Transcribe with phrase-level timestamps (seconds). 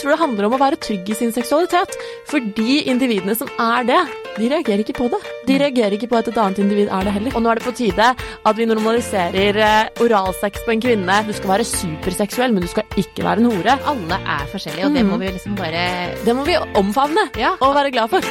[0.00, 1.94] tror det handler om å være trygg i sin seksualitet.
[2.30, 3.98] For de individene som er det,
[4.38, 5.20] de reagerer ikke på det.
[5.48, 7.34] De reagerer ikke på at et annet individ er det heller.
[7.38, 11.18] Og nå er det på tide at vi normaliserer eh, oralsex på en kvinne.
[11.26, 13.78] Du skal være superseksuell, men du skal ikke være en hore.
[13.94, 15.84] Alle er forskjellige, og det må vi liksom bare
[16.24, 17.54] Det må vi omfavne Ja.
[17.60, 18.30] og være glad for.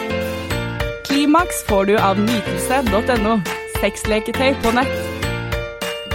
[1.07, 3.37] Klimaks får du av nytelse.no.
[3.81, 4.97] Sexleketøy på nett.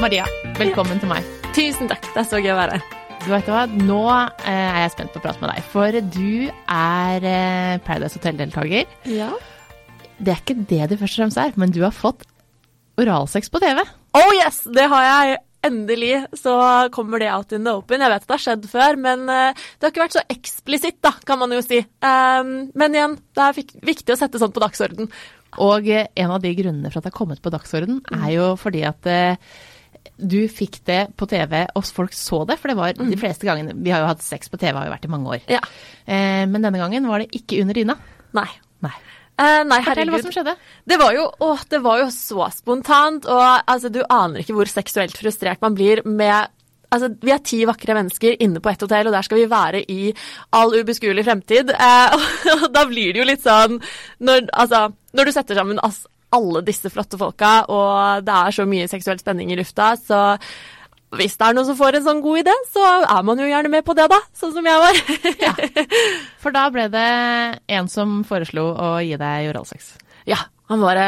[0.03, 0.25] Maria,
[0.59, 1.23] velkommen til meg.
[1.55, 2.03] Tusen takk.
[2.15, 3.02] Det er så gøy å være her.
[3.23, 6.49] Du vet hva, Nå eh, er jeg spent på å prate med deg, for du
[6.51, 8.89] er eh, Paradise Hotel-deltaker.
[9.07, 9.29] Ja.
[10.19, 12.25] Det er ikke det du først og fremst er, men du har fått
[12.99, 13.79] oralsex på TV.
[14.19, 15.39] Oh yes, det har jeg.
[15.63, 16.57] Endelig så
[16.91, 18.03] kommer det out in the open.
[18.03, 20.99] Jeg vet at det har skjedd før, men eh, det har ikke vært så eksplisitt,
[21.07, 21.79] da, kan man jo si.
[22.03, 25.13] Um, men igjen, det er viktig å sette sånt på dagsorden.
[25.63, 28.83] Og en av de grunnene for at det har kommet på dagsorden, er jo fordi
[28.89, 29.07] at
[30.17, 32.59] du fikk det på TV, og folk så det.
[32.61, 34.95] For det var de fleste gangene Vi har jo hatt sex på TV, har jo
[34.95, 35.49] vært i mange år.
[35.51, 35.63] Ja.
[36.07, 37.99] Eh, men denne gangen var det ikke under dyna.
[38.37, 38.49] Nei.
[38.83, 38.95] Nei.
[39.41, 40.57] Eh, nei, Fortell hva som skjedde.
[40.89, 44.71] Det var jo, å, det var jo så spontant, og altså, du aner ikke hvor
[44.71, 46.59] seksuelt frustrert man blir med
[46.93, 49.81] Altså, Vi er ti vakre mennesker inne på ett hotell, og der skal vi være
[49.89, 50.11] i
[50.53, 51.73] all ubeskuelig fremtid.
[51.73, 52.17] Eh,
[52.59, 53.79] og da blir det jo litt sånn
[54.21, 55.81] når, altså, når du setter sammen
[56.33, 60.23] alle disse flotte folka, og det er så mye seksuell spenning i lufta, så
[61.19, 63.73] hvis det er noen som får en sånn god idé, så er man jo gjerne
[63.73, 64.17] med på det, da.
[64.37, 65.01] Sånn som jeg var.
[66.43, 67.09] For da ble det
[67.77, 69.93] en som foreslo å gi deg oralsex.
[70.29, 70.39] Ja,
[70.71, 71.05] han bare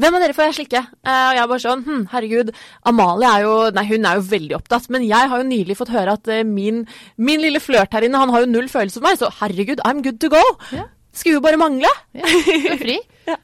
[0.00, 0.80] Hvem av dere får jeg slikke?
[1.06, 2.50] Eh, og jeg bare sånn Hm, herregud.
[2.88, 5.92] Amalie er jo Nei, hun er jo veldig opptatt, men jeg har jo nylig fått
[5.94, 6.82] høre at eh, min,
[7.16, 10.02] min lille flørt her inne, han har jo null følelse for meg, så herregud, I'm
[10.04, 10.42] good to go.
[10.74, 10.88] Ja.
[11.12, 11.90] Skulle jo bare mangle.
[12.14, 12.98] Ja, du er fri.
[13.30, 13.36] Ja.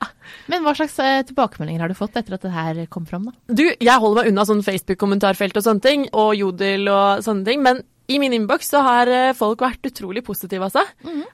[0.51, 3.35] Men hva slags eh, tilbakemeldinger har du fått etter at det her kom fram, da?
[3.55, 7.63] Du, jeg holder meg unna sånn Facebook-kommentarfelt og sånne ting, og Jodel og sånne ting,
[7.63, 10.83] men i min innboks så har eh, folk vært utrolig positive, altså.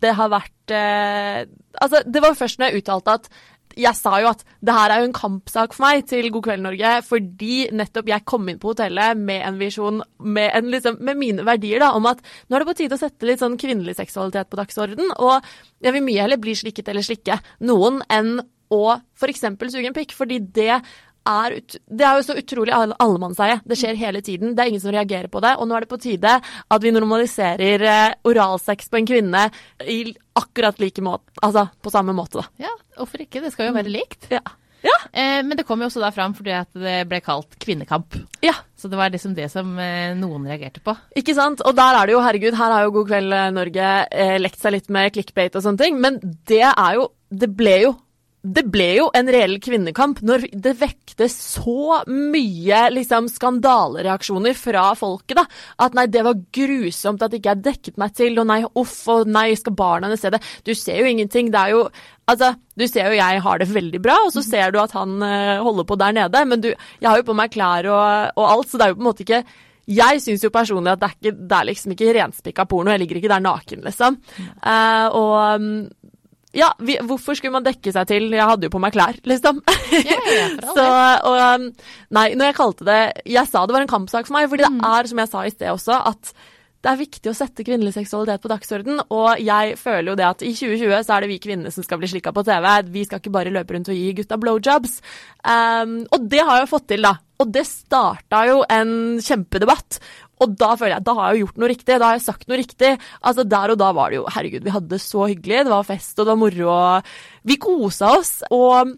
[0.02, 1.42] Det har vært eh,
[1.80, 3.30] Altså, det var først når jeg uttalte at
[3.78, 6.64] jeg sa jo at det her er jo en kampsak for meg til God kveld,
[6.64, 11.46] Norge, fordi nettopp jeg kom inn på hotellet med en visjon, med, liksom, med mine
[11.46, 14.50] verdier, da, om at nå er det på tide å sette litt sånn kvinnelig seksualitet
[14.52, 15.52] på dagsorden, og
[15.82, 17.38] jeg vil mye heller bli slikket eller slikke
[17.68, 18.36] noen enn
[18.72, 18.84] å
[19.18, 19.44] f.eks.
[19.44, 20.80] suge en pikk, fordi det
[21.28, 23.60] er, det er jo så utrolig alle- allemannseie.
[23.64, 24.54] Det skjer hele tiden.
[24.56, 25.54] Det er ingen som reagerer på det.
[25.58, 29.44] Og nå er det på tide at vi normaliserer eh, oralsex på en kvinne
[29.86, 30.00] i
[30.38, 32.66] akkurat like måte, altså på samme måte, da.
[32.66, 33.42] Ja, hvorfor ikke?
[33.44, 34.30] Det skal jo være likt.
[34.32, 34.40] Ja.
[34.82, 34.96] Ja.
[35.14, 38.16] Eh, men det kom jo også da fram fordi at det ble kalt kvinnekamp.
[38.42, 38.54] ja.
[38.82, 40.90] Så det var liksom det som eh, noen reagerte på.
[41.14, 41.60] Ikke sant?
[41.62, 44.58] Og der er det jo, herregud, her har jo God kveld eh, Norge eh, lekt
[44.58, 46.18] seg litt med clickbait og sånne ting, men
[46.50, 47.92] det er jo Det ble jo
[48.42, 55.38] det ble jo en reell kvinnekamp når det vekte så mye liksom, skandalereaksjoner fra folket.
[55.38, 55.44] da,
[55.86, 59.30] At nei, det var grusomt at ikke jeg dekket meg til, og nei, uff, og
[59.30, 60.42] nei, skal barna hennes se det?
[60.66, 61.52] Du ser jo ingenting.
[61.54, 61.86] Det er jo
[62.32, 65.16] Altså, du ser jo jeg har det veldig bra, og så ser du at han
[65.26, 68.46] eh, holder på der nede, men du, jeg har jo på meg klær og, og
[68.46, 69.40] alt, så det er jo på en måte ikke
[69.90, 72.92] jeg syns jo personlig at det er, ikke, det er liksom ikke renspikka porno.
[72.92, 74.18] Jeg ligger ikke der naken, liksom.
[74.62, 75.72] Uh, og um,
[76.52, 78.28] ja, vi, hvorfor skulle man dekke seg til?
[78.34, 79.62] Jeg hadde jo på meg klær, liksom.
[79.92, 80.86] Ja, ja, Så,
[81.28, 81.68] og, um,
[82.12, 84.90] nei, når jeg kalte det Jeg sa det var en kampsak for meg, fordi det
[84.92, 86.34] er, som jeg sa i sted også, at
[86.82, 90.40] det er viktig å sette kvinnelig seksualitet på dagsorden, og jeg føler jo det at
[90.42, 92.66] i 2020 så er det vi kvinner som skal bli slikka på TV.
[92.90, 94.96] Vi skal ikke bare løpe rundt og gi gutta blowjobs.
[95.46, 97.14] Um, og det har jeg jo fått til, da.
[97.38, 98.92] Og det starta jo en
[99.22, 100.00] kjempedebatt.
[100.42, 101.94] Og da føler jeg da har jeg jo gjort noe riktig.
[101.94, 102.96] Da har jeg sagt noe riktig.
[103.22, 105.64] Altså Der og da var det jo Herregud, vi hadde det så hyggelig.
[105.66, 106.76] Det var fest, og det var moro,
[107.48, 108.34] vi kosa oss.
[108.52, 108.94] Og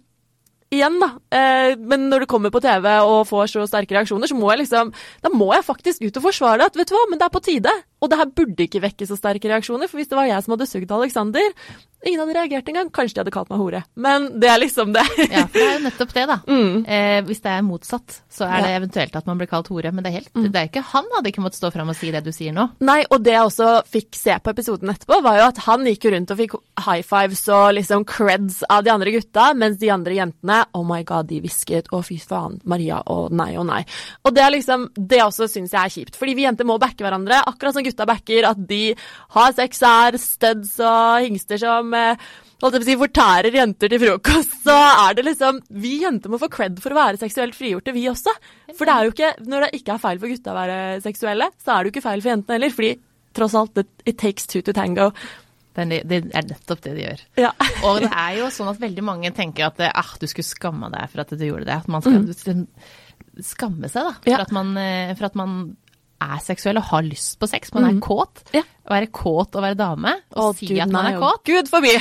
[0.74, 1.10] igjen, da.
[1.34, 4.64] Eh, men når du kommer på TV og får så sterke reaksjoner, så må jeg
[4.64, 6.72] liksom Da må jeg faktisk ut og forsvare det.
[6.72, 7.74] At vet du hva, men det er på tide.
[8.04, 10.52] Og det her burde ikke vekke så sterke reaksjoner, for hvis det var jeg som
[10.58, 11.50] hadde sugd Alexander
[12.04, 12.90] Ingen hadde reagert engang.
[12.92, 13.78] Kanskje de hadde kalt meg hore.
[13.96, 15.00] Men det er liksom det.
[15.32, 16.34] Ja, for det er jo nettopp det, da.
[16.54, 16.82] Mm.
[16.84, 18.76] Eh, hvis det er motsatt, så er det Ja.
[18.76, 19.88] eventuelt at man blir kalt hore.
[19.90, 20.50] Men det er helt, Mm.
[20.52, 22.66] det er ikke han hadde ikke måttet stå fram og si det du sier nå.
[22.84, 26.04] Nei, og det jeg også fikk se på episoden etterpå, var jo at han gikk
[26.12, 30.12] rundt og fikk high fives og liksom creds av de andre gutta, mens de andre
[30.20, 33.80] jentene, oh my god, de hvisket, å fy faen, Maria, å nei, å nei.
[34.26, 37.00] Og det er liksom, det også syns jeg er kjipt, fordi vi jenter må backe
[37.00, 38.82] hverandre, akkurat som gutta backer at de
[39.38, 42.18] har sex, er studs og hingster som eh,
[42.64, 44.74] holdt jeg på å si, fortærer jenter til frokost, så
[45.04, 48.34] er det liksom Vi jenter må få cred for å være seksuelt frigjorte, vi også.
[48.74, 51.50] For det er jo ikke Når det ikke er feil for gutta å være seksuelle,
[51.62, 52.74] så er det jo ikke feil for jentene heller.
[52.74, 52.92] Fordi
[53.34, 55.10] tross alt, it, it takes two to tango.
[55.74, 57.22] Det det er nettopp det de gjør.
[57.42, 57.50] Ja.
[57.88, 61.10] Og det er jo sånn at veldig mange tenker at ah, du skulle skamme deg
[61.10, 61.80] for at du gjorde det.
[61.82, 62.68] At man skal mm.
[63.42, 64.44] skamme seg da, for, Ja.
[64.46, 65.74] at man, eh, for at man
[66.24, 68.44] er seksuell og har lyst på sex, man er kåt.
[68.56, 68.64] Ja.
[68.84, 71.44] Å være kåt og være dame, og Å, si Gud, at man er kåt.
[71.48, 71.94] Gud forbi!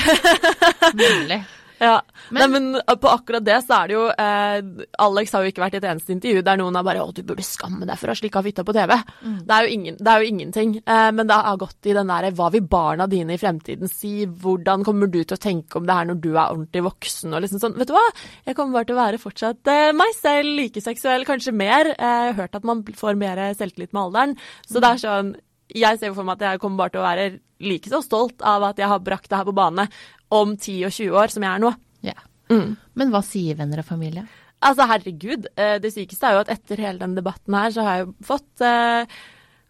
[1.00, 1.44] Nemlig.
[1.84, 1.98] Ja,
[2.32, 5.64] Men- Nei, men på akkurat det så er det jo eh, Alex har jo ikke
[5.66, 8.08] vært i et eneste intervju der noen har bare 'Å, du burde skamme deg for
[8.14, 8.96] å slikke av fitta på TV'.
[9.44, 10.76] Det, er jo ingen, det er jo ingenting.
[10.88, 14.26] Eh, men det har gått i den derre 'Hva vil barna dine i fremtiden si'?
[14.26, 17.34] Hvordan kommer du til å tenke om det her når du er ordentlig voksen?
[17.34, 17.78] Og liksom sånn.
[17.78, 18.08] Vet du hva?
[18.48, 21.92] Jeg kommer bare til å være fortsatt eh, meg selv, like seksuell, kanskje mer.
[21.98, 24.38] Eh, jeg har hørt at man får mer selvtillit med alderen.
[24.66, 25.36] Så det er sånn
[25.74, 28.42] jeg ser jo for meg at jeg kommer bare til å være like så stolt
[28.42, 29.88] av at jeg har brakt det her på bane
[30.34, 31.74] om 10 og 20 år som jeg er nå.
[32.04, 32.18] Ja.
[32.52, 32.76] Mm.
[33.00, 34.26] Men hva sier venner og familie?
[34.64, 35.48] Altså, herregud.
[35.60, 38.14] eh, Det sykeste er jo at etter hele den debatten her, så har jeg jo
[38.28, 39.06] fått eh,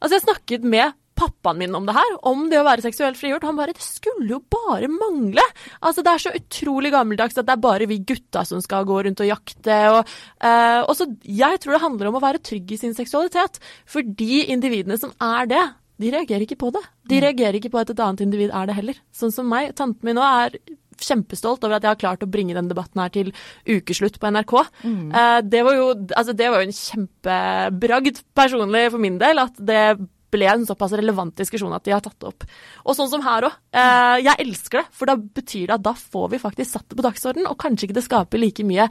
[0.04, 3.44] Altså, jeg snakket med pappaen min om det her, om det å være seksuelt frigjort.
[3.48, 5.44] Han bare Det skulle jo bare mangle!
[5.81, 8.98] Altså, det er så utrolig gammeldags at det er bare vi gutta som skal gå
[9.06, 9.78] rundt og jakte.
[9.94, 10.10] Og,
[10.42, 13.62] eh, og så Jeg tror det handler om å være trygg i sin seksualitet.
[13.86, 15.63] For de individene som er det,
[16.01, 16.81] de reagerer ikke på det.
[17.10, 18.98] De reagerer ikke på at et annet individ er det heller.
[19.13, 19.75] Sånn som meg.
[19.78, 20.57] Tanten min nå er
[21.04, 23.31] kjempestolt over at jeg har klart å bringe den debatten her til
[23.68, 24.56] ukeslutt på NRK.
[24.86, 29.57] Eh, det, var jo, altså, det var jo en kjempebragd personlig for min del, at
[29.60, 29.86] det
[30.34, 32.46] ble en såpass relevant diskusjon at de har tatt det opp.
[32.88, 33.60] Og sånn som her òg.
[33.69, 36.98] Eh, jeg elsker det, for da betyr det at da får vi faktisk satt det
[36.98, 38.89] på dagsordenen, og kanskje ikke det skaper like mye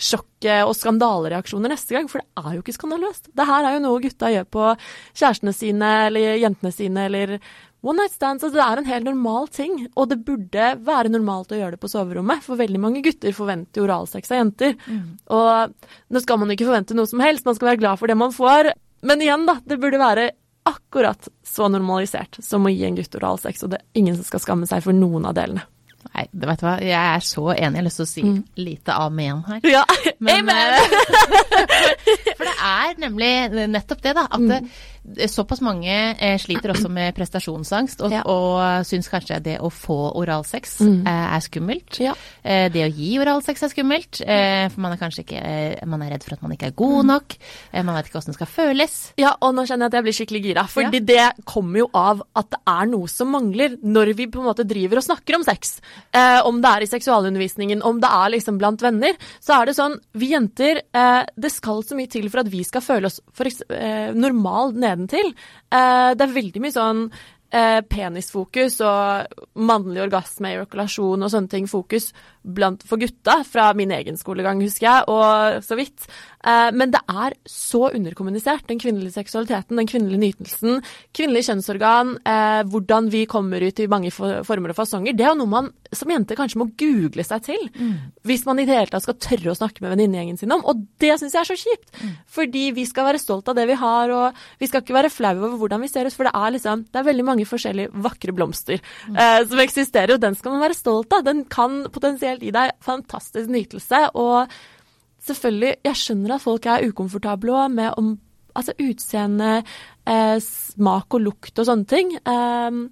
[0.00, 3.32] sjokk og skandalereaksjoner neste gang, for det er jo ikke skandaløst.
[3.36, 4.68] Det her er jo noe gutta gjør på
[5.20, 7.34] kjærestene sine eller jentene sine eller
[7.82, 8.44] one night stands.
[8.44, 11.82] Altså det er en helt normal ting, og det burde være normalt å gjøre det
[11.82, 14.76] på soverommet, for veldig mange gutter forventer oralsex av jenter.
[15.28, 18.18] Og nå skal man ikke forvente noe som helst, man skal være glad for det
[18.20, 18.72] man får.
[19.06, 20.30] Men igjen, da, det burde være
[20.68, 24.42] akkurat så normalisert som å gi en gutt oralsex, og det er ingen som skal
[24.44, 25.64] skamme seg for noen av delene.
[26.08, 27.60] Nei, du vet du hva, jeg er så enig.
[27.60, 28.22] Jeg har lyst til å si
[28.64, 29.60] lite amen her.
[29.76, 29.82] Ja,
[30.18, 30.72] Men, amen!
[30.74, 33.32] eh, for det er nemlig
[33.70, 34.24] nettopp det, da.
[34.32, 34.60] At det,
[35.30, 38.22] såpass mange eh, sliter også med prestasjonsangst, og, Ja.
[38.26, 41.06] og syns kanskje det å få oralsex Mm.
[41.06, 41.98] eh, er skummelt.
[42.00, 42.14] Ja.
[42.44, 46.02] Eh, det å gi oralsex er skummelt, eh, for man er kanskje ikke eh, Man
[46.02, 46.76] er redd for at man ikke er Mm.
[46.76, 47.36] god nok.
[47.72, 49.12] Eh, man vet ikke åssen det skal føles.
[49.18, 50.64] Ja, og nå kjenner jeg at jeg blir skikkelig gira.
[50.68, 54.46] Fordi det kommer jo av at det er noe som mangler når vi på en
[54.46, 55.80] måte driver og snakker om sex.
[56.14, 59.12] Eh, om det er i seksualundervisningen, om det er liksom blant venner.
[59.40, 62.62] Så er det sånn, vi jenter, eh, det skal så mye til for at vi
[62.64, 64.12] skal føle oss for eks- eh,
[65.00, 65.34] nedentil.
[65.72, 67.04] Eh, det er veldig mye sånn
[67.54, 72.10] uh, penisfokus og mannlig orgasme, ejakulasjon og sånne ting fokus
[72.40, 76.06] blant, for gutta fra min egen skolegang, husker jeg, og så vidt.
[76.46, 80.80] Eh, men det er så underkommunisert, den kvinnelige seksualiteten, den kvinnelige nytelsen,
[81.16, 85.16] kvinnelig kjønnsorgan, eh, hvordan vi kommer ut i mange for, former og fasonger.
[85.16, 87.68] Det er jo noe man som jente kanskje må google seg til,
[88.26, 90.62] hvis man i det hele tatt skal tørre å snakke med venninnegjengen sin om.
[90.70, 93.78] Og det syns jeg er så kjipt, fordi vi skal være stolt av det vi
[93.80, 96.54] har, og vi skal ikke være flau over hvordan vi ser ut, for det er
[96.54, 100.64] liksom, det er veldig mange forskjellige vakre blomster eh, som eksisterer, og den skal man
[100.64, 101.26] være stolt av.
[101.26, 104.54] Den kan potensielt gi deg fantastisk nytelse, og
[105.26, 108.18] selvfølgelig, jeg skjønner at folk er ukomfortable òg med om
[108.56, 109.62] altså utseende,
[110.06, 112.14] eh, smak og lukt og sånne ting.
[112.26, 112.88] Um,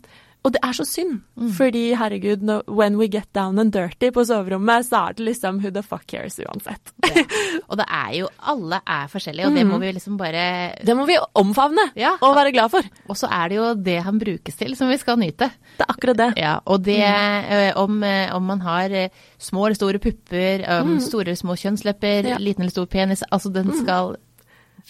[0.49, 1.19] og det er så synd,
[1.59, 5.59] fordi herregud, no, when we get down and dirty på soverommet, så er det liksom
[5.61, 6.95] who the fuck cares uansett.
[7.69, 11.05] Og det er jo Alle er forskjellige, og det må vi liksom bare Det må
[11.09, 12.15] vi omfavne Ja.
[12.25, 12.89] og være glad for.
[13.09, 15.51] Og så er det jo det han brukes til, som vi skal nyte.
[15.77, 16.31] Det er akkurat det.
[16.41, 20.97] Ja, og det eh, om, eh, om man har eh, små eller store pupper, om
[21.05, 22.29] store eller små kjønnslepper, Mm.
[22.33, 22.39] Ja.
[22.39, 22.45] Mm.
[22.45, 24.17] liten eller stor penis, altså den skal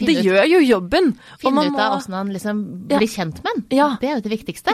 [0.07, 1.19] Det ut, gjør jo jobben.
[1.41, 2.99] finne ut av åssen han liksom Ja.
[2.99, 3.79] blir kjent med den.
[3.79, 3.97] Ja.
[4.01, 4.71] Det er jo det viktigste.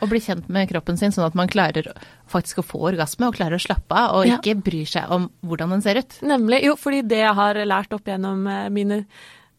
[0.00, 1.92] Å bli kjent med kroppen sin, sånn at man klarer
[2.28, 4.38] faktisk å få orgasme, og klarer å slappe av, og Ja.
[4.38, 6.18] ikke bryr seg om hvordan den ser ut.
[6.22, 6.62] Nemlig.
[6.64, 9.06] Jo, fordi det jeg har lært opp gjennom eh, mine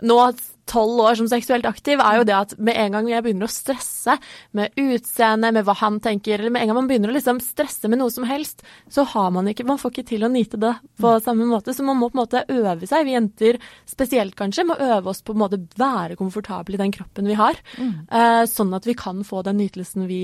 [0.01, 0.33] nå
[0.69, 3.53] tolv år som seksuelt aktiv, er jo det at med en gang jeg begynner å
[3.53, 4.17] stresse
[4.57, 7.89] med utseende, med hva han tenker, eller med en gang man begynner å liksom stresse
[7.91, 10.73] med noe som helst, så har man ikke Man får ikke til å nyte det
[11.01, 11.73] på samme måte.
[11.75, 13.03] Så man må på en måte øve seg.
[13.07, 13.57] Vi jenter
[13.89, 17.59] spesielt kanskje må øve oss på en måte være komfortable i den kroppen vi har,
[17.75, 18.47] mm.
[18.47, 20.21] sånn at vi kan få den nytelsen vi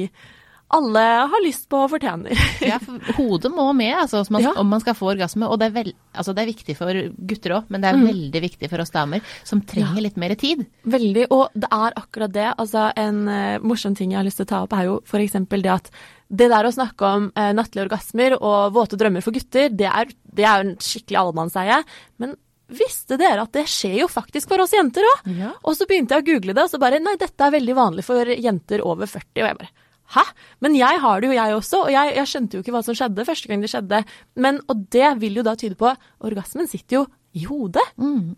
[0.74, 2.34] alle har lyst på og fortjener.
[2.64, 4.54] Ja, for hodet må med altså, om man, Ja.
[4.58, 5.46] om man skal få orgasme.
[5.52, 8.42] Og det er, vel, altså, det er viktig for gutter òg, men det er veldig
[8.48, 10.64] viktig for oss damer, som trenger litt mer tid.
[10.90, 12.48] Veldig, og det er akkurat det.
[12.58, 15.38] Altså, en uh, morsom ting jeg har lyst til å ta opp, er jo f.eks.
[15.52, 15.92] det at
[16.34, 20.10] det der å snakke om uh, nattlige orgasmer og våte drømmer for gutter, det er,
[20.24, 21.84] det er en skikkelig allemannseie.
[22.24, 22.34] Men
[22.74, 25.28] visste dere at det skjer jo faktisk for oss jenter òg?
[25.38, 25.52] Ja.
[25.62, 28.06] Og så begynte jeg å google det, og så bare Nei, dette er veldig vanlig
[28.08, 29.44] for jenter over 40.
[29.44, 29.74] Og jeg bare
[30.14, 30.24] Hæ?
[30.64, 31.84] Men jeg har det jo, jeg også.
[31.88, 34.02] Og jeg, jeg skjønte jo ikke hva som skjedde første gang det skjedde.
[34.36, 35.92] Men, og det vil jo da tyde på
[36.24, 37.86] Orgasmen sitter jo i hodet.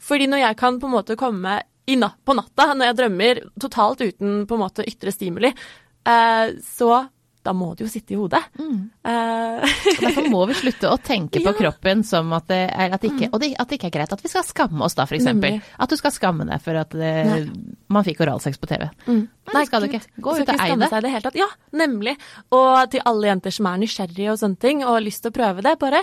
[0.01, 4.01] Fordi når jeg kan på en måte komme na på natta, når jeg drømmer totalt
[4.01, 7.05] uten på en måte ytre stimuli, eh, så
[7.45, 8.41] da må det jo sitte i hodet.
[8.57, 8.79] Mm.
[9.05, 11.57] Uh, Derfor må vi slutte å tenke på Ja.
[11.59, 14.15] kroppen som at det, er, at, det ikke, og det, at det ikke er greit
[14.15, 15.59] at vi skal skamme oss, da, eksempel.
[15.81, 17.13] At du skal skamme deg for at det,
[17.93, 18.87] man fikk oralsex på TV.
[19.07, 20.01] Nei, det skal du ikke.
[20.17, 20.89] Gå ut og eie det.
[21.05, 21.37] det hele tatt.
[21.39, 22.15] Ja, nemlig.
[22.55, 25.37] Og til alle jenter som er nysgjerrige og sånne ting, og har lyst til å
[25.37, 26.01] prøve det, bare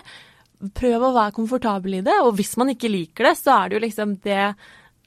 [0.78, 2.14] prøv å være komfortabel i det.
[2.22, 4.44] Og hvis man ikke liker det, så er det jo liksom det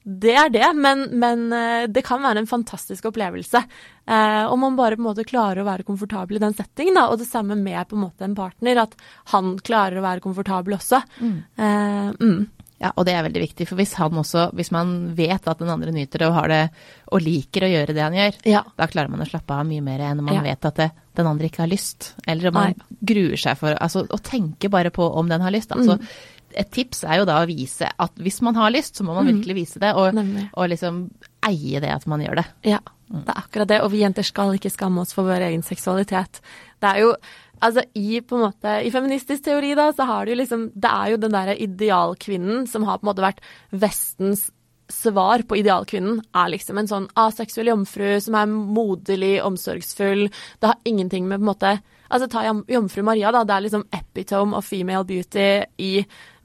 [0.06, 3.58] det er det, men, men eh, det kan være en fantastisk opplevelse.
[4.06, 7.08] Eh, om man bare på en måte klarer å være komfortabel i den settingen, da,
[7.10, 8.94] og det samme med på en måte en partner, at
[9.34, 11.02] han klarer å være komfortabel også.
[11.20, 12.46] Eh, mm.
[12.78, 15.70] Ja, og det er veldig viktig, for hvis han også, hvis man vet at den
[15.72, 16.60] andre nyter det og har det,
[17.08, 18.60] og liker å gjøre det han gjør, Ja.
[18.76, 20.42] da klarer man å slappe av mye mer enn om man Ja.
[20.44, 22.12] vet at det, den andre ikke har lyst.
[22.28, 25.72] Eller om man gruer seg for, altså å tenke bare på om den har lyst.
[25.72, 26.06] Altså, Mm.
[26.54, 29.26] Et tips er jo da å vise at hvis man har lyst, så må man
[29.28, 30.50] virkelig vise det, og, Mm.
[30.54, 31.10] Og liksom
[31.46, 32.46] eie det at man gjør det.
[32.64, 33.80] Ja, det er akkurat det.
[33.82, 36.40] Og vi jenter skal ikke skamme oss for vår egen seksualitet.
[36.80, 37.16] Det er jo
[37.56, 41.14] Altså, i, på en måte, I feministisk teori, da, så har du liksom Det er
[41.14, 43.40] jo den derre idealkvinnen som har på en måte vært
[43.72, 44.50] Vestens
[44.92, 50.28] svar på idealkvinnen, er liksom en sånn aseksuell jomfru som er moderlig, omsorgsfull.
[50.60, 51.72] Det har ingenting med på en måte
[52.10, 53.44] Altså, ta jomfru Maria, da.
[53.44, 55.48] Det er liksom epitome of female beauty
[55.82, 55.92] i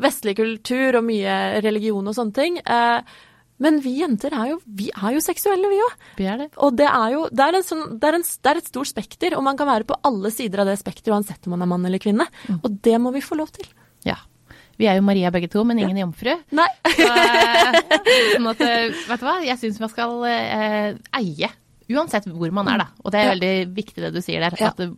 [0.01, 2.57] vestlig kultur og mye religion og sånne ting.
[2.65, 3.01] Eh,
[3.61, 5.91] men vi jenter er jo, vi er jo seksuelle, vi òg.
[6.17, 6.47] Vi er det.
[6.65, 8.89] Og det er jo det er, en sånn, det, er en, det er et stort
[8.89, 11.69] spekter, og man kan være på alle sider av det spekteret uansett om man er
[11.69, 12.25] mann eller kvinne.
[12.57, 13.69] Og det må vi få lov til.
[14.07, 14.17] Ja.
[14.81, 16.33] Vi er jo Maria begge to, men ingen jomfru.
[16.57, 16.65] Nei.
[16.89, 21.49] Så, at, eh, vet du hva, jeg syns man skal eh, eie,
[21.91, 22.87] uansett hvor man er, da.
[23.03, 23.33] Og det er Ja.
[23.35, 24.55] veldig viktig det du sier der.
[24.57, 24.95] At eh,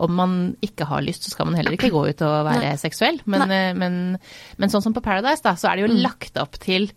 [0.00, 3.20] om man ikke har lyst, så skal man heller ikke gå ut og være seksuell.
[3.30, 4.00] Men, eh, men,
[4.60, 6.90] men sånn som på Paradise, da, så er det jo lagt opp til,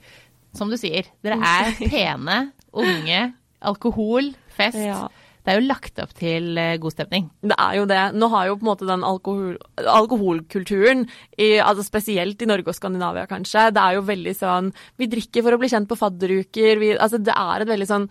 [0.57, 2.41] som du sier, dere er pene,
[2.77, 3.23] unge,
[3.65, 4.79] alkohol, fest.
[4.81, 5.07] Ja.
[5.39, 7.29] Det er jo lagt opp til eh, god stemning.
[7.41, 8.01] Det er jo det.
[8.19, 11.05] Nå har jo på en måte den alkohol, alkoholkulturen,
[11.39, 15.45] i, altså spesielt i Norge og Skandinavia kanskje, det er jo veldig sånn Vi drikker
[15.45, 16.83] for å bli kjent på fadderuker.
[16.83, 18.09] Vi, altså det er et veldig sånn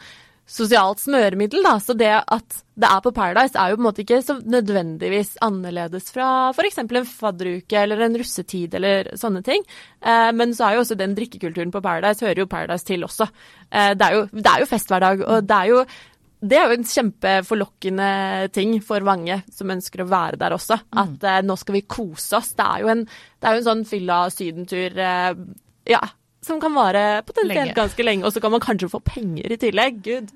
[0.48, 1.76] sosialt smøremiddel, da.
[1.82, 5.34] Så det at det er på Paradise er jo på en måte ikke så nødvendigvis
[5.44, 6.78] annerledes fra f.eks.
[6.80, 9.64] en fadderuke eller en russetid eller sånne ting.
[10.00, 13.28] Eh, men så er jo også den drikkekulturen på Paradise hører jo Paradise til også.
[13.70, 15.82] Eh, det, er jo, det er jo festhverdag, og det er jo
[16.38, 18.08] det er jo en kjempeforlokkende
[18.54, 20.78] ting for mange som ønsker å være der også.
[21.02, 22.52] At eh, nå skal vi kose oss.
[22.54, 25.32] Det er jo en, det er jo en sånn fylla sydentur eh,
[25.88, 26.02] ja,
[26.44, 28.26] som kan vare potensielt ganske lenge.
[28.26, 30.02] Og så kan man kanskje få penger i tillegg.
[30.04, 30.34] Gud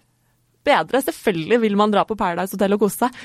[0.65, 1.03] bedre.
[1.03, 3.19] Selvfølgelig vil man dra på Paradise Hotel og kose seg.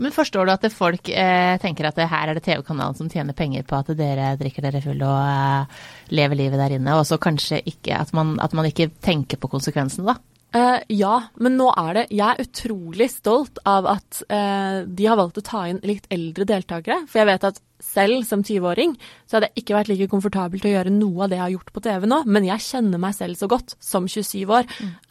[0.00, 3.36] Men forstår du at folk eh, tenker at det her er det TV-kanalen som tjener
[3.36, 5.82] penger på at dere drikker dere full og eh,
[6.16, 9.50] lever livet der inne, og så kanskje ikke at man, at man ikke tenker på
[9.52, 10.16] konsekvensene, da?
[10.50, 15.18] Eh, ja, men nå er det Jeg er utrolig stolt av at uh, de har
[15.20, 17.04] valgt å ta inn litt eldre deltakere.
[17.06, 20.72] For jeg vet at selv som 20-åring så hadde jeg ikke vært like komfortabel til
[20.72, 23.14] å gjøre noe av det jeg har gjort på TV nå, men jeg kjenner meg
[23.16, 24.66] selv så godt som 27 år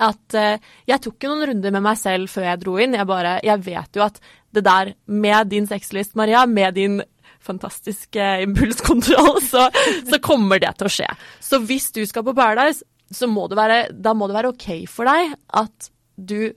[0.05, 2.99] at uh, jeg tok ikke noen runder med meg selv før jeg dro inn.
[2.99, 4.19] Jeg bare Jeg vet jo at
[4.51, 6.99] det der med din sexlyst, Maria, med din
[7.39, 9.69] fantastiske impulskontroll, så,
[10.03, 11.09] så kommer det til å skje.
[11.39, 14.69] Så hvis du skal på Paradise, så må det være, da må det være OK
[14.91, 16.51] for deg at du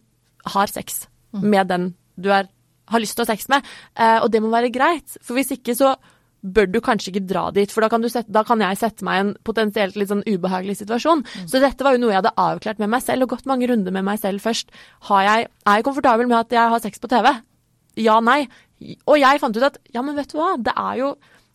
[0.53, 2.49] har sex med den du er,
[2.93, 3.69] har lyst til å ha sex med.
[3.97, 5.17] Eh, og det må være greit.
[5.25, 5.95] For hvis ikke så
[6.43, 9.07] bør du kanskje ikke dra dit, for da kan, du sette, da kan jeg sette
[9.07, 11.23] meg i en potensielt litt sånn ubehagelig situasjon.
[11.47, 13.95] Så dette var jo noe jeg hadde avklart med meg selv, og gått mange runder
[13.95, 14.75] med meg selv først.
[15.09, 17.31] Har jeg, er jeg komfortabel med at jeg har sex på TV?
[18.03, 18.41] Ja, nei.
[19.07, 21.13] Og jeg fant ut at ja, men vet du hva, det er jo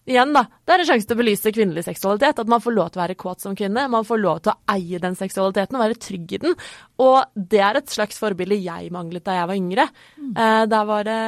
[0.08, 0.46] Igjen, da.
[0.64, 2.40] Det er en sjanse til å belyse kvinnelig seksualitet.
[2.40, 3.90] At man får lov til å være kåt som kvinne.
[3.92, 6.56] Man får lov til å eie den seksualiteten og være trygg i den.
[7.04, 9.88] Og det er et slags forbilde jeg manglet da jeg var yngre.
[10.32, 11.20] Eh, der var det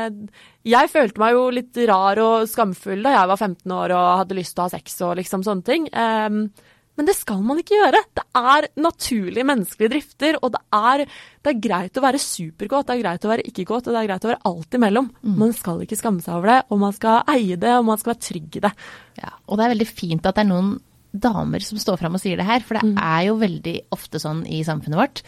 [0.69, 4.39] Jeg følte meg jo litt rar og skamfull da jeg var 15 år og hadde
[4.39, 5.91] lyst til å ha sex og liksom sånne ting.
[5.91, 6.39] Eh,
[6.99, 8.01] men det skal man ikke gjøre.
[8.17, 11.05] Det er naturlige menneskelige drifter, og det er,
[11.45, 14.01] det er greit å være supergodt, det er greit å være ikke godt, og det
[14.01, 15.07] er greit å være alt imellom.
[15.39, 18.13] Man skal ikke skamme seg over det, og man skal eie det, og man skal
[18.13, 18.73] være trygg i det.
[19.21, 20.75] Ja, og det er veldig fint at det er noen
[21.09, 24.43] damer som står fram og sier det her, for det er jo veldig ofte sånn
[24.45, 25.23] i samfunnet vårt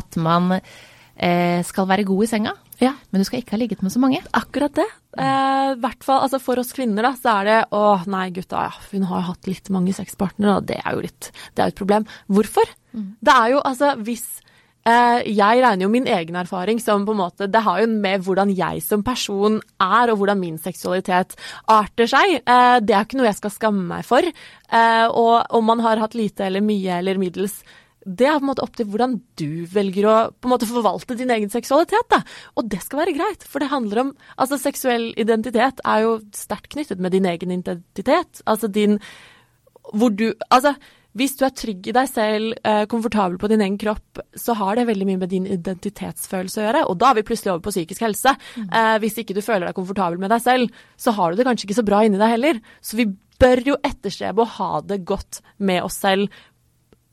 [0.00, 2.94] at man eh, skal være god i senga, Ja.
[3.10, 4.22] men du skal ikke ha ligget med så mange.
[4.36, 4.86] Akkurat det.
[5.20, 8.84] Eh, hvert fall, altså For oss kvinner da, så er det å nei, gutta, ja,
[8.92, 11.74] hun har jo hatt litt mange sexpartnere, og det er jo litt, det er jo
[11.74, 12.06] et problem.
[12.30, 12.70] Hvorfor?
[12.94, 14.24] Det er jo altså hvis
[14.88, 18.24] eh, Jeg regner jo min egen erfaring som på en måte Det har jo med
[18.26, 21.36] hvordan jeg som person er, og hvordan min seksualitet
[21.70, 22.40] arter seg.
[22.40, 24.24] Eh, det er ikke noe jeg skal skamme meg for.
[24.24, 27.60] Eh, og om man har hatt lite eller mye eller middels
[28.06, 31.16] det er på en måte opp til hvordan du velger å på en måte forvalte
[31.18, 32.06] din egen seksualitet.
[32.12, 32.22] Da.
[32.56, 36.72] Og det skal være greit, for det handler om Altså, seksuell identitet er jo sterkt
[36.72, 38.40] knyttet med din egen identitet.
[38.46, 38.98] Altså din
[39.92, 40.74] Hvor du Altså,
[41.12, 44.76] hvis du er trygg i deg selv, eh, komfortabel på din egen kropp, så har
[44.76, 46.84] det veldig mye med din identitetsfølelse å gjøre.
[46.88, 48.36] Og da er vi plutselig over på psykisk helse.
[48.56, 49.00] Mm.
[49.00, 51.82] hvis ikke du føler deg komfortabel med deg selv, så har du det kanskje ikke
[51.82, 52.60] så bra inni deg heller.
[52.80, 56.28] Så vi bør jo etterstrebe å ha det godt med oss selv.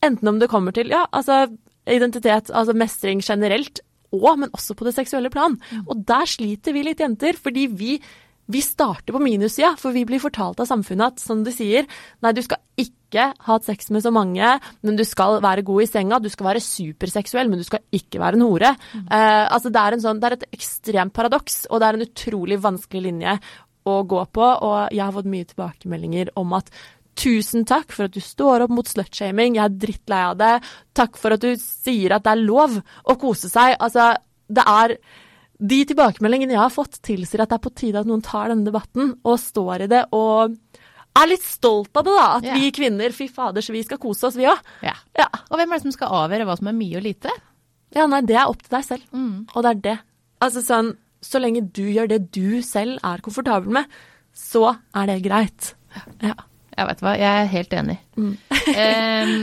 [0.08, 1.46] Enten om det kommer til ja, altså
[1.88, 3.82] identitet, altså mestring generelt,
[4.16, 5.58] og, men også på det seksuelle plan.
[5.86, 7.98] Og der sliter vi litt jenter, fordi vi
[8.48, 11.88] vi starter på minussida, for vi blir fortalt av samfunnet at som de sier,
[12.24, 14.54] nei, du skal ikke ha hatt sex med så mange,
[14.88, 16.20] men du skal være god i senga.
[16.24, 18.74] Du skal være superseksuell, men du skal ikke være en hore.
[18.94, 19.04] Mm.
[19.04, 22.60] Eh, altså det er, sånn, det er et ekstremt paradoks, og det er en utrolig
[22.64, 23.38] vanskelig linje
[23.88, 24.48] å gå på.
[24.48, 26.72] Og jeg har fått mye tilbakemeldinger om at
[27.18, 29.58] Tusen takk for at du står opp mot slutshaming.
[29.58, 30.54] Jeg er drittlei av det.
[30.98, 33.76] Takk for at du sier at det er lov å kose seg.
[33.82, 34.12] Altså,
[34.48, 34.98] det er
[35.58, 38.68] de tilbakemeldingene jeg har fått, tilsier at det er på tide at noen tar denne
[38.68, 40.54] debatten og står i det og
[41.18, 42.26] er litt stolt av det, da.
[42.38, 42.60] At yeah.
[42.62, 44.60] vi kvinner, fy fader, så vi skal kose oss, vi òg.
[44.86, 45.00] Yeah.
[45.18, 45.26] ja.
[45.50, 47.34] Og hvem er det som skal avgjøre hva som er mye og lite?
[47.96, 49.08] Ja, nei, det er opp til deg selv.
[49.16, 49.48] Mm.
[49.54, 49.96] Og det er det.
[50.46, 50.92] Altså sånn,
[51.26, 53.98] så lenge du gjør det du selv er komfortabel med,
[54.38, 55.74] så er det greit.
[56.22, 56.36] Ja.
[56.78, 57.98] Ja, vet hva, jeg er helt enig.
[58.18, 58.36] Mm.
[58.84, 59.40] um,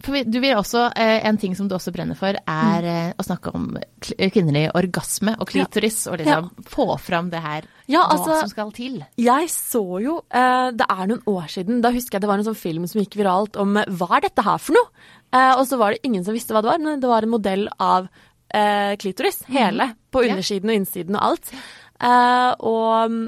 [0.00, 3.18] du vil også, eh, En ting som du også brenner for, er mm.
[3.20, 3.66] å snakke om
[4.00, 6.06] kvinnelig orgasme og klitoris.
[6.06, 6.12] Ja.
[6.12, 6.64] Og liksom ja.
[6.72, 9.00] få fram det her, ja, altså, hva som skal til.
[9.20, 11.82] Jeg så jo eh, Det er noen år siden.
[11.84, 14.46] Da husker jeg det var en sånn film som gikk viralt om hva er dette
[14.46, 14.88] her for noe?
[15.36, 17.34] Eh, og så var det ingen som visste hva det var, men det var en
[17.34, 18.08] modell av
[18.54, 19.42] eh, klitoris.
[19.46, 19.52] Mm.
[19.58, 19.90] Hele.
[20.10, 21.52] På undersiden og innsiden og alt.
[22.00, 23.24] Eh, og mm,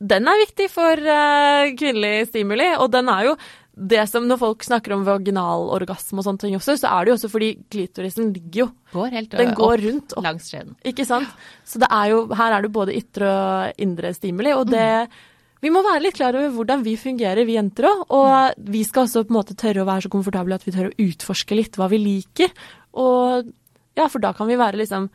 [0.00, 3.40] den er viktig for uh, kvinnelig stimuli, og den er jo
[3.80, 7.14] det som Når folk snakker om vaginalorgasme og sånne ting også, så er det jo
[7.16, 10.74] også fordi klitorisen ligger jo går helt, Den går opp, rundt opp, langs skjeden.
[10.84, 11.30] Ikke sant?
[11.64, 15.18] Så det er jo, her er det både ytre og indre stimuli, og det mm.
[15.60, 18.04] Vi må være litt klar over hvordan vi fungerer, vi jenter òg.
[18.16, 20.88] Og vi skal også på en måte tørre å være så komfortable at vi tør
[20.88, 22.54] å utforske litt hva vi liker.
[22.96, 23.50] Og
[23.98, 25.10] ja, for da kan vi være liksom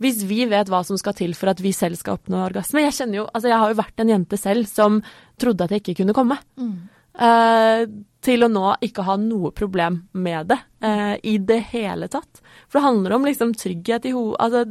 [0.00, 2.96] hvis vi vet hva som skal til for at vi selv skal oppnå orgasme Jeg
[2.96, 5.02] kjenner jo, altså jeg har jo vært en jente selv som
[5.40, 6.38] trodde at jeg ikke kunne komme.
[6.60, 6.76] Mm.
[7.20, 7.84] Uh,
[8.24, 12.42] til å nå ikke ha noe problem med det eh, i det hele tatt.
[12.68, 14.24] For det handler om liksom trygghet i ho...
[14.36, 14.66] Altså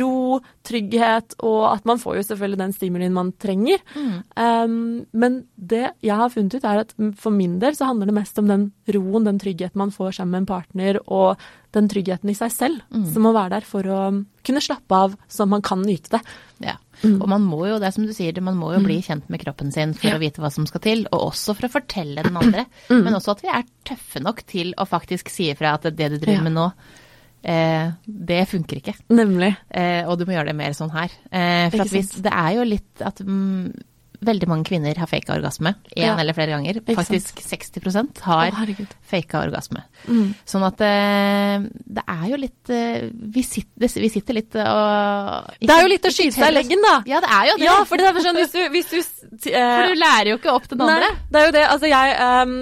[0.00, 3.82] ro, trygghet, og at man får jo selvfølgelig den stimulien man trenger.
[3.94, 4.14] Mm.
[4.40, 4.78] Um,
[5.12, 8.40] men det jeg har funnet ut, er at for min del så handler det mest
[8.40, 12.36] om den roen, den tryggheten man får sammen med en partner, og den tryggheten i
[12.38, 13.06] seg selv mm.
[13.12, 14.00] som må være der for å
[14.46, 16.20] kunne slappe av så man kan nyte det.
[16.64, 16.76] Ja.
[17.02, 17.16] Mm.
[17.18, 19.04] Og man må jo, det er som du sier, man må jo bli mm.
[19.06, 20.18] kjent med kroppen sin for ja.
[20.18, 22.66] å vite hva som skal til, og også for å fortelle den andre.
[22.94, 23.06] Mm.
[23.06, 26.18] Men også at vi er tøffe nok til å faktisk si ifra at det du
[26.18, 26.44] driver ja.
[26.46, 26.66] med nå,
[27.42, 28.96] eh, det funker ikke.
[29.14, 29.50] Nemlig.
[29.68, 31.14] Eh, og du må gjøre det mer sånn her.
[31.30, 33.66] Eh, for hvis, det er jo litt at mm,
[34.26, 36.14] veldig mange kvinner har faka orgasme én ja.
[36.20, 36.80] eller flere ganger.
[36.96, 39.84] Faktisk 60% har oh, faka orgasme.
[40.08, 40.32] Mm.
[40.48, 41.66] Sånn at eh,
[41.98, 45.92] det er jo litt eh, vi sitter, vi sitter litt og ikke, Det er jo
[45.92, 46.94] litt å skyte seg i leggen, da.
[47.08, 47.68] Ja, det er jo det.
[47.68, 50.54] Ja, for det er sånn, hvis du, hvis du uh, For du lærer jo ikke
[50.54, 51.12] opp den andre.
[51.12, 51.64] Nei, det er jo det.
[51.74, 52.56] Altså, jeg um,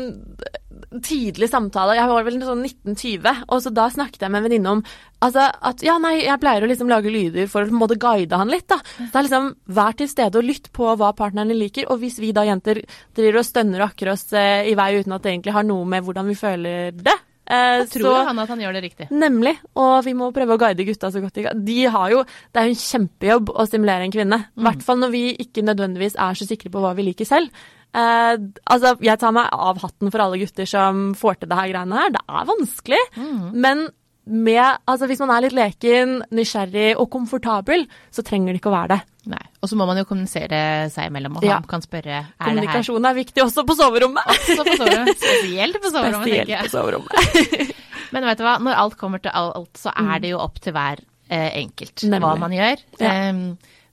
[1.05, 4.75] tidlig samtale, jeg var vel sånn 1920, og så da snakket jeg med en venninne
[4.77, 4.85] om
[5.25, 7.99] altså, at ja, nei, jeg pleier å liksom lage lyder for å på en måte
[8.03, 8.81] guide han litt, da.
[8.83, 12.21] Så det er liksom vær til stede og lytt på hva partneren liker, og hvis
[12.23, 12.83] vi da jenter
[13.17, 15.89] driver og stønner og akker oss eh, i vei uten at det egentlig har noe
[15.89, 17.19] med hvordan vi føler det,
[17.53, 19.07] Eh, tror så, han at han gjør det riktig.
[19.11, 19.57] Nemlig.
[19.75, 21.65] Og vi må prøve å guide gutta så godt de kan.
[21.67, 24.39] De har jo Det er jo en kjempejobb å stimulere en kvinne.
[24.47, 24.67] I mm.
[24.69, 27.51] hvert fall når vi ikke nødvendigvis er så sikre på hva vi liker selv.
[27.93, 28.37] Uh,
[28.73, 31.99] altså, jeg tar meg av hatten for alle gutter som får til det her greiene
[31.99, 32.15] her.
[32.15, 33.51] Det er vanskelig, mm.
[33.65, 33.89] men
[34.23, 38.77] med, altså, hvis man er litt leken, nysgjerrig og komfortabel, så trenger det ikke å
[38.77, 39.01] være det.
[39.33, 39.43] Nei.
[39.63, 40.61] Og så må man jo kommunisere
[40.95, 41.59] seg imellom, og ja.
[41.59, 44.31] han kan spørre er Kommunikasjon er viktig også på soverommet.
[44.31, 45.19] Også på soverommet.
[45.19, 47.75] Spesielt på soverommet, Spesielt på soverommet.
[48.15, 50.17] Men vet du hva, når alt kommer til alt, så er mm.
[50.23, 52.25] det jo opp til hver eh, enkelt Nemlig.
[52.27, 52.83] hva man gjør.
[53.03, 53.15] Ja.
[53.31, 53.45] Um,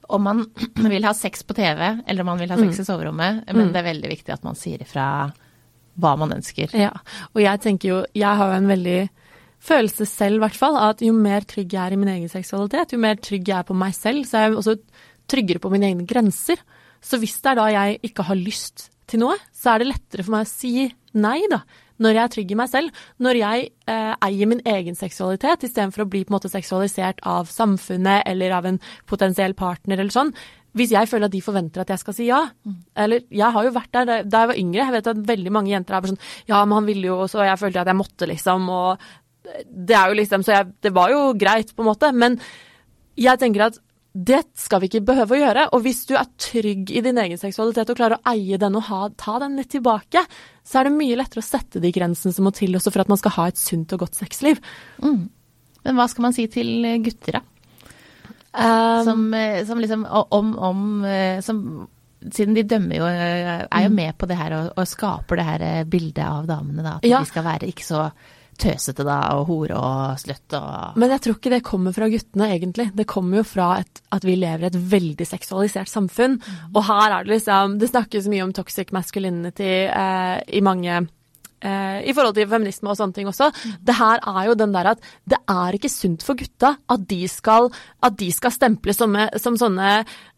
[0.09, 0.41] om man
[0.93, 2.81] vil ha sex på TV, eller om man vil ha sex mm.
[2.81, 3.45] i soverommet.
[3.51, 3.71] Men mm.
[3.73, 5.05] det er veldig viktig at man sier ifra
[5.99, 6.73] hva man ønsker.
[6.77, 6.93] Ja,
[7.33, 8.99] og jeg tenker jo Jeg har jo en veldig
[9.59, 12.93] følelse selv, i hvert fall, at jo mer trygg jeg er i min egen seksualitet,
[12.95, 14.77] jo mer trygg jeg er på meg selv, så er jeg også
[15.29, 16.61] tryggere på mine egne grenser.
[17.03, 20.23] Så hvis det er da jeg ikke har lyst til noe, så er det lettere
[20.23, 20.87] for meg å si
[21.19, 21.59] nei, da
[21.99, 26.05] når jeg er trygg i meg selv, når jeg eh, eier min egen seksualitet istedenfor
[26.05, 30.33] å bli på en måte seksualisert av samfunnet eller av en potensiell partner eller sånn.
[30.77, 32.43] hvis jeg føler at de forventer at jeg skal si ja
[32.95, 34.85] Eller jeg har jo vært der da jeg var yngre.
[34.85, 37.43] Jeg vet at veldig mange jenter er bare sånn Ja, men han ville jo, så
[37.43, 38.69] jeg følte at jeg måtte, liksom.
[38.69, 38.97] Og
[39.65, 42.11] det er jo liksom Så jeg, det var jo greit, på en måte.
[42.13, 42.39] Men
[43.19, 43.79] jeg tenker at
[44.13, 45.63] det skal vi ikke behøve å gjøre.
[45.75, 48.87] Og hvis du er trygg i din egen seksualitet og klarer å eie den og
[48.89, 50.23] ha, ta den litt tilbake,
[50.65, 53.11] så er det mye lettere å sette de grensene som må til også for at
[53.11, 54.61] man skal ha et sunt og godt sexliv.
[55.03, 57.45] Men hva skal man si til gutter, da?
[58.49, 61.59] Um, Som, eh, som liksom om, om eh, som,
[62.33, 65.45] Siden de dømmer jo, eh, er jo med på det her og, og skaper det
[65.45, 66.95] her bildet av damene, da.
[66.97, 67.21] At Ja.
[67.21, 68.07] de skal være ikke så
[68.59, 72.49] tøsete da, og hore og sløtt og Men jeg tror ikke det kommer fra guttene,
[72.55, 72.89] egentlig.
[72.95, 76.39] Det kommer jo fra et, at vi lever i et veldig seksualisert samfunn.
[76.73, 81.01] Og her er det liksom Det snakkes mye om toxic masculinity eh, i mange
[81.61, 83.51] eh, I forhold til feminisme og sånne ting også.
[83.81, 87.21] Det her er jo den der at det er ikke sunt for gutta at de
[87.31, 87.69] skal,
[88.03, 89.89] at de skal stemples som, som sånne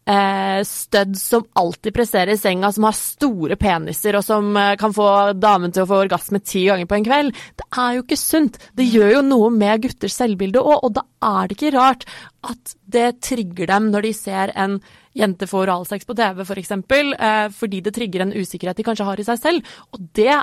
[0.06, 4.94] eh, studs som alltid presserer i senga, som har store peniser og som eh, kan
[4.94, 5.08] få
[5.38, 7.44] damen til å få orgasme ti ganger på en kveld.
[7.58, 8.58] Det er jo ikke sunt.
[8.78, 12.08] Det gjør jo noe med gutters selvbilde òg, og da er det ikke rart
[12.42, 14.80] at det trigger dem når de ser en
[15.16, 19.06] jente få oralsex på TV, f.eks., for eh, fordi det trigger en usikkerhet de kanskje
[19.06, 19.72] har i seg selv.
[19.92, 20.40] Og det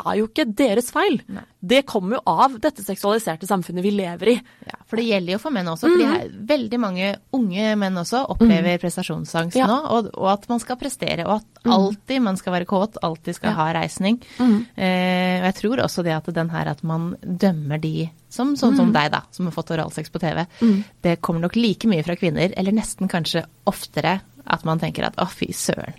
[0.00, 1.18] er jo ikke deres feil.
[1.62, 4.34] Det kommer jo av dette seksualiserte samfunnet vi lever i.
[4.66, 5.90] Ja, for det gjelder jo for menn også.
[5.92, 9.68] For er, veldig mange unge menn også opplever prestasjonsangst Ja.
[9.70, 13.38] nå, og, og at man skal prestere, og at alltid man skal være kåt, alltid
[13.38, 13.56] skal Ja.
[13.60, 14.18] ha reisning.
[14.40, 18.76] Eh, og jeg tror også det at den her at man dømmer de som, sånn
[18.78, 20.46] som deg, da, som har fått oralsex på TV,
[21.04, 25.18] det kommer nok like mye fra kvinner, eller nesten kanskje oftere, at man tenker at
[25.22, 25.94] å, fy søren,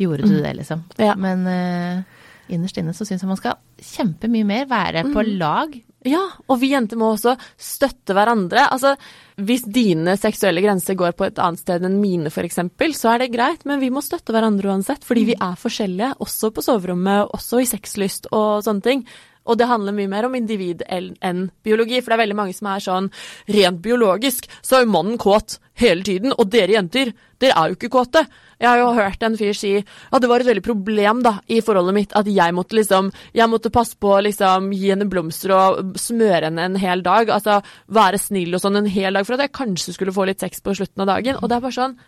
[0.00, 0.82] gjorde du det, liksom.
[0.98, 1.14] Ja.
[1.16, 2.02] Men eh,
[2.52, 5.74] innerst inne så syns jeg man skal kjempe mye mer, være på lag.
[6.06, 8.68] Ja, og vi jenter må også støtte hverandre.
[8.70, 8.94] Altså,
[9.42, 12.60] hvis dine seksuelle grenser går på et annet sted enn mine, f.eks.,
[12.94, 16.52] så er det greit, men vi må støtte hverandre uansett, fordi vi er forskjellige, også
[16.54, 19.06] på soverommet, også i sexlyst og sånne ting.
[19.46, 22.70] Og det handler mye mer om individ enn biologi, for det er veldig mange som
[22.70, 23.12] er sånn
[23.54, 27.76] Rent biologisk så er jo mannen kåt hele tiden, og dere jenter, dere er jo
[27.76, 28.22] ikke kåte.
[28.56, 31.60] Jeg har jo hørt en fyr si at det var et veldig problem da, i
[31.64, 35.52] forholdet mitt at jeg måtte liksom Jeg måtte passe på å liksom gi henne blomster
[35.52, 37.28] og smøre henne en hel dag.
[37.32, 37.58] Altså
[37.92, 40.64] være snill og sånn en hel dag for at jeg kanskje skulle få litt sex
[40.64, 41.36] på slutten av dagen.
[41.36, 42.00] Og det er bare sånn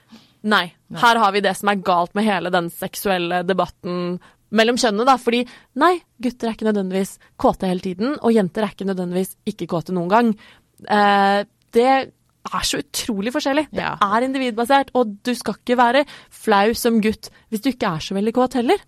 [0.48, 0.68] Nei.
[0.94, 4.20] Her har vi det som er galt med hele den seksuelle debatten
[4.54, 5.16] mellom kjønnene, da.
[5.20, 5.42] Fordi
[5.82, 9.96] nei, gutter er ikke nødvendigvis kåte hele tiden, og jenter er ikke nødvendigvis ikke kåte
[9.96, 10.30] noen gang.
[10.86, 11.42] Eh,
[11.74, 11.92] det
[12.54, 13.66] er så utrolig forskjellig.
[13.72, 13.94] Det Ja.
[14.00, 18.14] er individbasert, og du skal ikke være flau som gutt hvis du ikke er så
[18.14, 18.78] veldig kåt heller.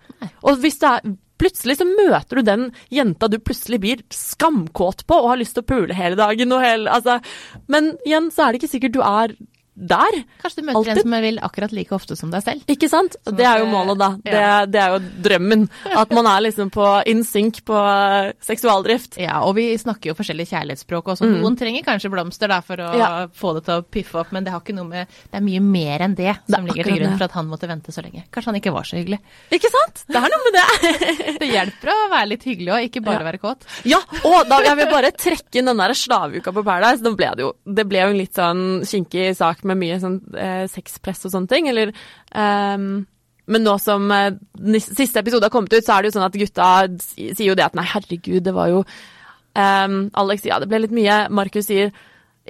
[0.44, 5.16] Og hvis det er Plutselig så møter du den jenta du plutselig blir skamkåt på
[5.22, 7.14] og har lyst til å pule hele dagen og hele Altså
[7.66, 9.32] Men igjen så er det ikke sikkert du er
[9.80, 10.16] der.
[10.42, 10.92] Kanskje du møter Alltid.
[10.96, 12.62] en som vil akkurat like ofte som deg selv.
[12.68, 13.16] Ikke sant?
[13.24, 14.08] Sånn det er jo målet, da.
[14.24, 14.66] Det, ja.
[14.66, 15.66] det er jo drømmen.
[15.96, 19.16] At man er liksom på in sync på eh, seksualdrift.
[19.20, 21.28] Ja, og vi snakker jo forskjellige kjærlighetsspråk også.
[21.30, 22.98] Noen trenger kanskje blomster da, for å Mm.
[22.98, 23.26] Ja.
[23.32, 25.60] få det til å piffe opp, men det har ikke noe med Det er mye
[25.62, 28.24] mer enn det, Det som ligger til grunn for at han måtte vente så lenge.
[28.32, 29.18] Kanskje han ikke var så hyggelig.
[29.54, 30.02] Ikke sant?
[30.08, 31.38] Det er noe med det.
[31.40, 33.26] Det hjelper å være litt hyggelig òg, ikke bare Ja.
[33.30, 33.64] være kåt.
[33.88, 37.02] Ja, og da jeg vil bare trekke inn den der slaveuka på Paradise.
[37.02, 40.18] Da ble det jo Det ble jo en litt sånn kinkig sak med mye sånn
[40.35, 41.94] eh, sexpress og sånne ting, eller
[42.35, 42.92] ehm,
[43.50, 44.35] men nå som eh,
[44.83, 46.68] siste episode har kommet ut, så er det jo sånn at gutta
[47.02, 48.85] sier jo det at nei, herregud, det var jo
[49.59, 51.24] ehm, Alex ja, det ble litt mye.
[51.35, 51.90] Markus sier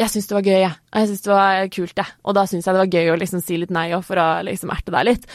[0.01, 0.69] jeg syns det var gøy, jeg.
[0.69, 1.01] Ja.
[1.01, 2.19] jeg syns det var kult, jeg.
[2.25, 4.29] Og da syns jeg det var gøy å liksom si litt nei òg, for å
[4.47, 5.27] liksom erte deg litt.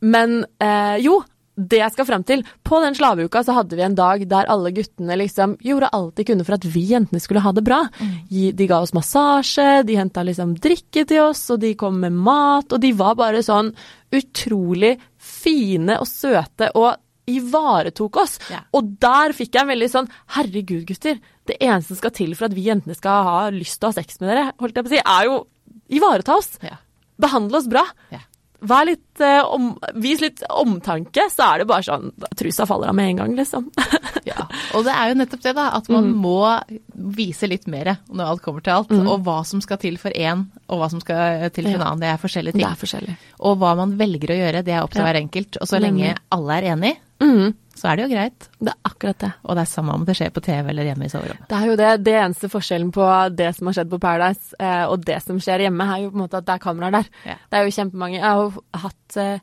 [0.00, 1.20] Men eh, jo,
[1.60, 4.72] det jeg skal frem til På den slaveuka så hadde vi en dag der alle
[4.74, 7.82] guttene liksom gjorde alt de kunne for at vi jentene skulle ha det bra.
[8.30, 12.72] De ga oss massasje, de henta liksom drikke til oss, og de kom med mat,
[12.72, 13.72] og de var bare sånn
[14.14, 16.94] utrolig fine og søte og
[17.30, 18.38] ivaretok oss.
[18.50, 18.62] Ja.
[18.76, 21.20] Og der fikk jeg en veldig sånn Herregud, gutter.
[21.46, 23.98] Det eneste som skal til for at vi jentene skal ha lyst til å ha
[24.00, 25.36] sex med dere, holdt jeg på å si, er jo
[26.00, 26.56] ivareta oss.
[26.64, 26.80] Ja.
[27.20, 27.84] Behandle oss bra.
[28.14, 28.22] Ja.
[28.60, 32.94] Vær litt, eh, om, vis litt omtanke, så er det bare sånn Trusa faller av
[32.94, 33.70] med en gang, liksom.
[34.30, 34.44] Ja.
[34.76, 35.68] Og det er jo nettopp det, da.
[35.78, 36.18] At man Mm.
[36.20, 36.34] må
[37.16, 38.90] vise litt mer når alt kommer til alt.
[38.92, 42.00] Og hva som skal til for én, og hva som skal til for en annen.
[42.04, 42.62] Det er forskjellige ting.
[42.66, 43.16] Det er forskjellig.
[43.40, 45.08] Og hva man velger å gjøre, det er opp til Ja.
[45.08, 45.56] hver enkelt.
[45.60, 47.54] Og så lenge alle er enig, Mhm.
[47.80, 48.48] Så er det jo greit.
[48.60, 49.30] Det er akkurat det.
[49.48, 51.46] Og det er samme om det skjer på TV eller hjemme i soverommet.
[51.48, 53.06] Det er jo det, det eneste forskjellen på
[53.38, 56.20] det som har skjedd på Paradise eh, og det som skjer hjemme, er jo på
[56.20, 57.08] en måte at det er kameraer der.
[57.24, 57.40] Yeah.
[57.48, 59.40] Det er jo kjempemange Jeg har jo hatt eh,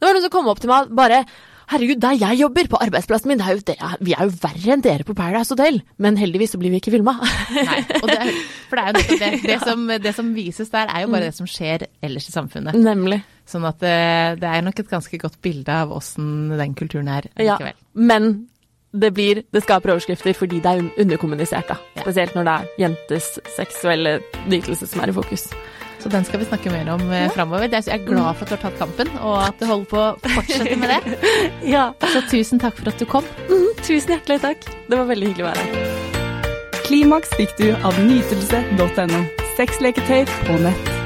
[0.00, 1.22] Det var noen som kom opp til meg bare
[1.70, 4.80] Herregud, der jeg jobber, på arbeidsplassen min, er jo det, vi er jo verre enn
[4.82, 5.76] dere på Paradise Hotel.
[6.02, 7.12] Men heldigvis så blir vi ikke filma.
[7.54, 8.32] Nei, det er,
[8.66, 9.28] for det er jo det.
[9.44, 11.14] Det som, det som vises der, er jo Mm.
[11.14, 12.74] bare det som skjer ellers i samfunnet.
[12.74, 13.20] Nemlig.
[13.50, 13.96] Sånn at det,
[14.42, 17.56] det er nok et ganske godt bilde av åssen den kulturen er Ja,
[17.98, 18.46] men
[18.92, 21.76] det blir Det skaper overskrifter fordi det er underkommunisert, da.
[21.98, 22.04] Ja.
[22.06, 24.16] Spesielt når det er jentes seksuelle
[24.50, 25.48] nytelse som er i fokus.
[26.00, 27.28] Så den skal vi snakke mer om ja.
[27.34, 27.66] framover.
[27.68, 30.00] Er- Jeg er glad for at du har tatt kampen, og at du holder på
[30.00, 31.18] å fortsette med det.
[31.74, 31.90] Ja.
[32.14, 33.26] Så tusen takk for at du kom.
[33.84, 34.64] Tusen hjertelig takk.
[34.88, 36.80] Det var veldig hyggelig å være her.
[36.86, 39.20] Klimaks fikk du av nytelse.no.
[39.60, 40.99] Sexleketøy på nett.